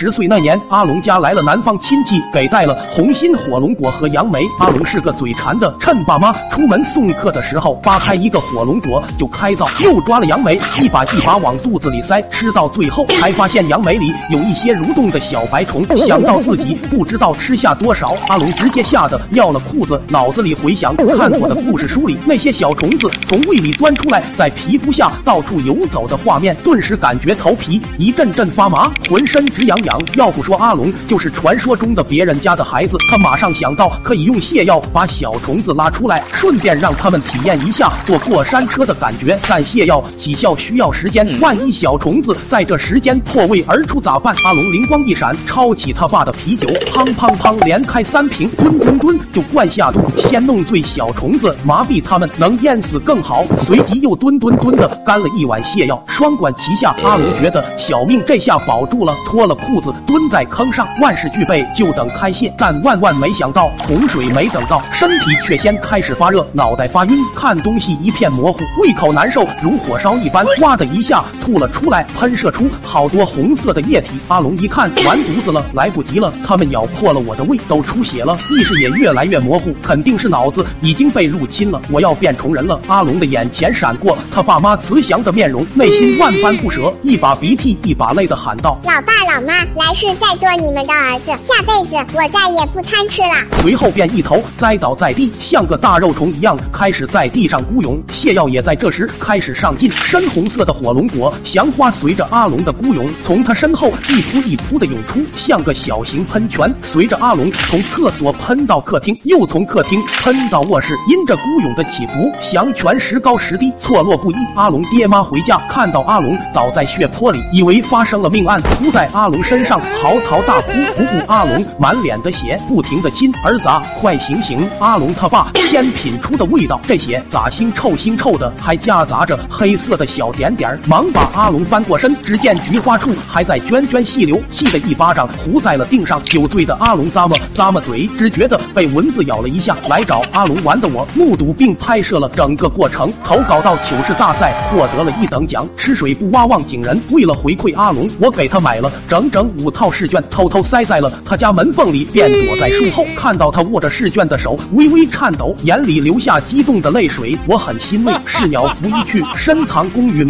[0.00, 4.44] 十岁那年，阿龙家来了南方亲戚，给带了红心火龙果和杨梅。
[4.60, 15.84] 阿龙是个嘴馋的，趁爸妈出门送客的时候，扒开一个火龙果就开造，又抓了杨梅，一把一把往肚子里塞，吃到最后还发现杨梅里有一些蠕动的小白虫。
[16.06, 20.00] 想到自己不知道吃下多少，阿龙直接吓得尿了裤子。
[20.10, 29.87] 脑子里回想看过的故事书里那些小虫子从胃里钻出来，在皮肤下到处游走的画面，顿时感觉头皮一阵阵发麻，浑身直痒痒。
[30.14, 39.38] 要不说阿龙就是传说中的别人家的孩子，他马上想到可以用泻药把小虫子拉出来，顺便让他们体验一下坐过山车的感觉。
[39.48, 44.34] 但泻药起效需要时间，万一小虫子在这时间破胃而出咋办？
[44.44, 53.44] 阿龙灵光一闪，抄起他爸的啤酒，砰砰砰连开三瓶，吨吨吨就灌下肚，先弄醉小虫子，麻痹他们，能淹死更好。
[53.66, 56.94] 随即又吨吨吨的干了一碗泻药，双管齐下。
[57.02, 62.52] 阿龙觉得小命这下保住了，脱了裤子蹲在坑上，万事俱备，就等开泻。
[62.56, 74.10] 但万万没想到，洪水没等到，身体却先开始发热，脑袋发晕，看东西一片模糊，胃口难受，如火烧一般，哇的一下吐了出来，喷射出好多红色的液体。
[74.28, 82.80] 阿龙一看完犊子了，来不及了，他们咬破了我的胃，都出血了，意识也越来越模糊，肯定是脑子已经被入侵了，我要变虫人了。
[82.88, 98.00] 阿龙的眼前闪过他爸妈慈祥的面容，内心万般不舍，一把鼻涕一把泪的喊道：“老爸老妈，来世再做你们的儿子，下辈子我再也不贪吃了。”随后便一头栽倒在地，像个大肉虫一样开始在地上咕涌。
[98.12, 106.72] 泻药也在这时开始上劲，深红色的火龙果祥花随着阿龙的咕涌，从他身后一扑一扑的涌出，像个小型喷泉。
[106.82, 114.36] 随着阿龙从厕所喷到客厅，又从客厅喷到卧室，因着咕涌的起伏，祥泉时高时低，错落不一。
[114.56, 120.72] 阿龙爹妈回家看到阿龙倒在血泊里，以为发生了命案，扑在阿龙身上嚎啕大哭。
[120.96, 124.68] 不顾阿龙满脸的血，不停的亲儿子啊，快醒醒！
[124.78, 136.22] 阿龙他爸 先品出的味道，这血咋腥臭腥臭的，还夹杂着黑色的小点点，忙把阿龙翻过身，只见菊花处还在涓涓细流，气得一巴掌糊在了腚上。
[136.24, 139.76] 酒醉的阿龙咂么咂么嘴，只觉得被蚊子咬了一下。
[139.88, 145.66] 来找阿龙玩的我目睹并拍摄了整个过程，投稿到糗事大赛获得了一等奖。
[145.76, 158.12] 吃水不挖望井人，为了回馈阿龙，我给他买了整整等五套试卷，偷偷塞在了他家门缝里，便躲在树后，看到他握着试卷的手微微颤抖，眼里流下激动的泪水，我很欣慰。
[158.26, 160.26] 是鸟拂衣去，深藏功与名。